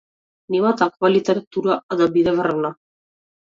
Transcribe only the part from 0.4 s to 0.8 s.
Нема